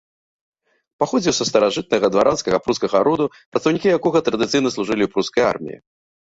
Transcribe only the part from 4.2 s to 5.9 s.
традыцыйна служылі ў прускай арміі.